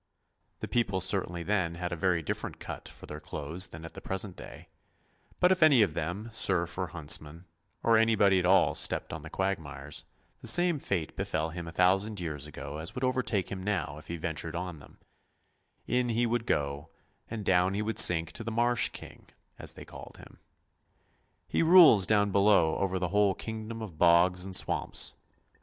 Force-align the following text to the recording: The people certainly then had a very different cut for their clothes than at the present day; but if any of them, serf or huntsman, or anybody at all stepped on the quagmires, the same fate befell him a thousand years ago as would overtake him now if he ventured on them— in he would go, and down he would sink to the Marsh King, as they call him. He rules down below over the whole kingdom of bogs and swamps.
The 0.61 0.67
people 0.67 0.99
certainly 0.99 1.43
then 1.43 1.75
had 1.75 1.91
a 1.91 1.95
very 1.95 2.23
different 2.23 2.59
cut 2.59 2.89
for 2.89 3.05
their 3.05 3.19
clothes 3.19 3.67
than 3.67 3.85
at 3.85 3.93
the 3.93 4.01
present 4.01 4.35
day; 4.35 4.67
but 5.39 5.51
if 5.51 5.61
any 5.61 5.83
of 5.83 5.93
them, 5.93 6.29
serf 6.31 6.75
or 6.79 6.87
huntsman, 6.87 7.45
or 7.83 7.99
anybody 7.99 8.39
at 8.39 8.45
all 8.47 8.73
stepped 8.73 9.13
on 9.13 9.21
the 9.21 9.29
quagmires, 9.29 10.05
the 10.41 10.47
same 10.47 10.79
fate 10.79 11.15
befell 11.15 11.51
him 11.51 11.67
a 11.67 11.71
thousand 11.71 12.19
years 12.19 12.47
ago 12.47 12.79
as 12.79 12.95
would 12.95 13.03
overtake 13.03 13.51
him 13.51 13.61
now 13.61 13.99
if 13.99 14.07
he 14.07 14.17
ventured 14.17 14.55
on 14.55 14.79
them— 14.79 14.97
in 15.85 16.09
he 16.09 16.25
would 16.25 16.47
go, 16.47 16.89
and 17.29 17.45
down 17.45 17.75
he 17.75 17.83
would 17.83 17.99
sink 17.99 18.31
to 18.31 18.43
the 18.43 18.49
Marsh 18.49 18.89
King, 18.89 19.27
as 19.59 19.73
they 19.73 19.85
call 19.85 20.15
him. 20.17 20.39
He 21.47 21.61
rules 21.61 22.07
down 22.07 22.31
below 22.31 22.75
over 22.77 22.97
the 22.97 23.09
whole 23.09 23.35
kingdom 23.35 23.83
of 23.83 23.99
bogs 23.99 24.43
and 24.45 24.55
swamps. 24.55 25.13